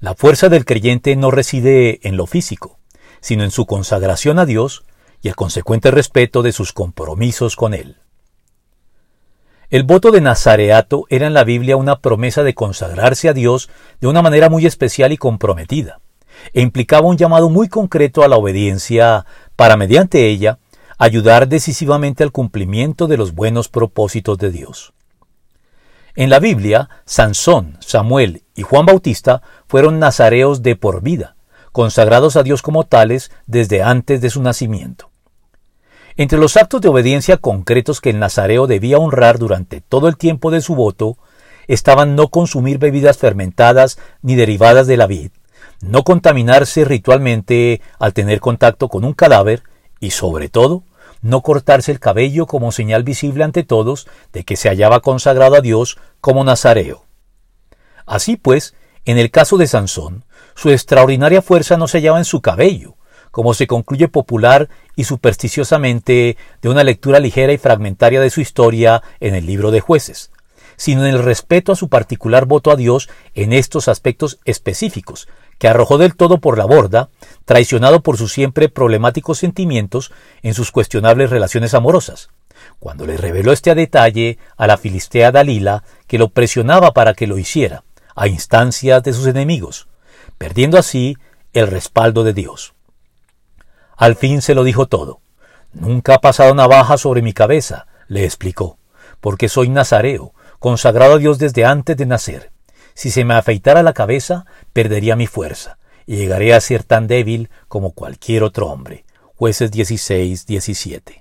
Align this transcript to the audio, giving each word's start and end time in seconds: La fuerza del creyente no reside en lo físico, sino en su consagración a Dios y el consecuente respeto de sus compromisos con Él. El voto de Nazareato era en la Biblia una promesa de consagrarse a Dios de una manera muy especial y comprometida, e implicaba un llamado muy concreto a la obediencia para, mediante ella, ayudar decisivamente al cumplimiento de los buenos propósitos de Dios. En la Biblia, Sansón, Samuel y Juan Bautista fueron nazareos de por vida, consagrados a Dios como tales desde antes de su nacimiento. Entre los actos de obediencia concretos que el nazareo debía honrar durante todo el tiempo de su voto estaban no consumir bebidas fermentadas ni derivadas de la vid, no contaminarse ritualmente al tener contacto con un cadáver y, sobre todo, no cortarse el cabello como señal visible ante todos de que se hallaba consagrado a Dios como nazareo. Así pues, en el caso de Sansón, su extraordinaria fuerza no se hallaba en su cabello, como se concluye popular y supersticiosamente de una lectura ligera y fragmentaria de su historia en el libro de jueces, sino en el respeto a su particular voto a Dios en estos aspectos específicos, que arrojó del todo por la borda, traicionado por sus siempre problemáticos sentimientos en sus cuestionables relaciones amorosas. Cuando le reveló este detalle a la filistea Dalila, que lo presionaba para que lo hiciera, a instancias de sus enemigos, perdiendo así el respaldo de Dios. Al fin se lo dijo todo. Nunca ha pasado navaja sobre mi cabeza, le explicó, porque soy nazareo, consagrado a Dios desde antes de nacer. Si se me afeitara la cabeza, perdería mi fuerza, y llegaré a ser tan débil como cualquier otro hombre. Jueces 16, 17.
La 0.00 0.14
fuerza 0.14 0.48
del 0.48 0.64
creyente 0.64 1.14
no 1.14 1.30
reside 1.30 2.00
en 2.08 2.16
lo 2.16 2.26
físico, 2.26 2.78
sino 3.20 3.44
en 3.44 3.50
su 3.50 3.66
consagración 3.66 4.38
a 4.38 4.46
Dios 4.46 4.84
y 5.20 5.28
el 5.28 5.36
consecuente 5.36 5.90
respeto 5.90 6.40
de 6.40 6.52
sus 6.52 6.72
compromisos 6.72 7.54
con 7.54 7.74
Él. 7.74 7.98
El 9.68 9.82
voto 9.82 10.10
de 10.10 10.22
Nazareato 10.22 11.04
era 11.10 11.26
en 11.26 11.34
la 11.34 11.44
Biblia 11.44 11.76
una 11.76 12.00
promesa 12.00 12.42
de 12.42 12.54
consagrarse 12.54 13.28
a 13.28 13.34
Dios 13.34 13.68
de 14.00 14.08
una 14.08 14.22
manera 14.22 14.48
muy 14.48 14.64
especial 14.64 15.12
y 15.12 15.18
comprometida, 15.18 16.00
e 16.54 16.62
implicaba 16.62 17.06
un 17.06 17.18
llamado 17.18 17.50
muy 17.50 17.68
concreto 17.68 18.22
a 18.22 18.28
la 18.28 18.36
obediencia 18.36 19.26
para, 19.54 19.76
mediante 19.76 20.28
ella, 20.28 20.60
ayudar 20.96 21.46
decisivamente 21.46 22.22
al 22.22 22.32
cumplimiento 22.32 23.06
de 23.06 23.18
los 23.18 23.34
buenos 23.34 23.68
propósitos 23.68 24.38
de 24.38 24.50
Dios. 24.50 24.94
En 26.14 26.30
la 26.30 26.40
Biblia, 26.40 26.88
Sansón, 27.04 27.76
Samuel 27.80 28.42
y 28.60 28.62
Juan 28.62 28.84
Bautista 28.84 29.40
fueron 29.66 29.98
nazareos 29.98 30.62
de 30.62 30.76
por 30.76 31.00
vida, 31.00 31.34
consagrados 31.72 32.36
a 32.36 32.42
Dios 32.42 32.60
como 32.60 32.84
tales 32.84 33.30
desde 33.46 33.82
antes 33.82 34.20
de 34.20 34.28
su 34.28 34.42
nacimiento. 34.42 35.08
Entre 36.18 36.38
los 36.38 36.58
actos 36.58 36.82
de 36.82 36.88
obediencia 36.88 37.38
concretos 37.38 38.02
que 38.02 38.10
el 38.10 38.18
nazareo 38.18 38.66
debía 38.66 38.98
honrar 38.98 39.38
durante 39.38 39.80
todo 39.80 40.08
el 40.08 40.18
tiempo 40.18 40.50
de 40.50 40.60
su 40.60 40.74
voto 40.74 41.16
estaban 41.68 42.16
no 42.16 42.28
consumir 42.28 42.76
bebidas 42.76 43.16
fermentadas 43.16 43.98
ni 44.20 44.34
derivadas 44.34 44.86
de 44.86 44.98
la 44.98 45.06
vid, 45.06 45.30
no 45.80 46.04
contaminarse 46.04 46.84
ritualmente 46.84 47.80
al 47.98 48.12
tener 48.12 48.40
contacto 48.40 48.88
con 48.88 49.06
un 49.06 49.14
cadáver 49.14 49.62
y, 50.00 50.10
sobre 50.10 50.50
todo, 50.50 50.82
no 51.22 51.40
cortarse 51.40 51.92
el 51.92 51.98
cabello 51.98 52.44
como 52.44 52.72
señal 52.72 53.04
visible 53.04 53.42
ante 53.42 53.62
todos 53.62 54.06
de 54.34 54.44
que 54.44 54.56
se 54.56 54.68
hallaba 54.68 55.00
consagrado 55.00 55.56
a 55.56 55.62
Dios 55.62 55.96
como 56.20 56.44
nazareo. 56.44 57.06
Así 58.10 58.36
pues, 58.36 58.74
en 59.04 59.18
el 59.18 59.30
caso 59.30 59.56
de 59.56 59.68
Sansón, 59.68 60.24
su 60.56 60.70
extraordinaria 60.70 61.42
fuerza 61.42 61.76
no 61.76 61.86
se 61.86 61.98
hallaba 61.98 62.18
en 62.18 62.24
su 62.24 62.40
cabello, 62.40 62.96
como 63.30 63.54
se 63.54 63.68
concluye 63.68 64.08
popular 64.08 64.68
y 64.96 65.04
supersticiosamente 65.04 66.36
de 66.60 66.68
una 66.68 66.82
lectura 66.82 67.20
ligera 67.20 67.52
y 67.52 67.58
fragmentaria 67.58 68.20
de 68.20 68.30
su 68.30 68.40
historia 68.40 69.00
en 69.20 69.36
el 69.36 69.46
libro 69.46 69.70
de 69.70 69.78
jueces, 69.78 70.32
sino 70.76 71.06
en 71.06 71.14
el 71.14 71.22
respeto 71.22 71.70
a 71.70 71.76
su 71.76 71.88
particular 71.88 72.46
voto 72.46 72.72
a 72.72 72.76
Dios 72.76 73.08
en 73.36 73.52
estos 73.52 73.86
aspectos 73.86 74.40
específicos, 74.44 75.28
que 75.58 75.68
arrojó 75.68 75.96
del 75.96 76.16
todo 76.16 76.38
por 76.38 76.58
la 76.58 76.64
borda, 76.64 77.10
traicionado 77.44 78.02
por 78.02 78.16
sus 78.16 78.32
siempre 78.32 78.68
problemáticos 78.68 79.38
sentimientos 79.38 80.10
en 80.42 80.54
sus 80.54 80.72
cuestionables 80.72 81.30
relaciones 81.30 81.74
amorosas. 81.74 82.30
Cuando 82.80 83.06
le 83.06 83.16
reveló 83.16 83.52
este 83.52 83.72
detalle 83.76 84.36
a 84.56 84.66
la 84.66 84.78
filistea 84.78 85.30
Dalila, 85.30 85.84
que 86.08 86.18
lo 86.18 86.30
presionaba 86.30 86.92
para 86.92 87.14
que 87.14 87.28
lo 87.28 87.38
hiciera, 87.38 87.84
a 88.14 88.28
instancias 88.28 89.02
de 89.02 89.12
sus 89.12 89.26
enemigos, 89.26 89.88
perdiendo 90.38 90.78
así 90.78 91.16
el 91.52 91.66
respaldo 91.66 92.24
de 92.24 92.32
Dios. 92.32 92.74
Al 93.96 94.16
fin 94.16 94.40
se 94.42 94.54
lo 94.54 94.64
dijo 94.64 94.86
todo. 94.86 95.20
Nunca 95.72 96.14
ha 96.14 96.18
pasado 96.20 96.54
navaja 96.54 96.96
sobre 96.96 97.22
mi 97.22 97.32
cabeza, 97.32 97.86
le 98.08 98.24
explicó, 98.24 98.78
porque 99.20 99.48
soy 99.48 99.68
nazareo, 99.68 100.32
consagrado 100.58 101.14
a 101.14 101.18
Dios 101.18 101.38
desde 101.38 101.64
antes 101.64 101.96
de 101.96 102.06
nacer. 102.06 102.50
Si 102.94 103.10
se 103.10 103.24
me 103.24 103.34
afeitara 103.34 103.82
la 103.82 103.92
cabeza, 103.92 104.46
perdería 104.72 105.16
mi 105.16 105.26
fuerza, 105.26 105.78
y 106.06 106.16
llegaré 106.16 106.54
a 106.54 106.60
ser 106.60 106.82
tan 106.82 107.06
débil 107.06 107.50
como 107.68 107.92
cualquier 107.92 108.42
otro 108.42 108.68
hombre. 108.68 109.04
Jueces 109.36 109.70
16, 109.70 110.46
17. 110.46 111.19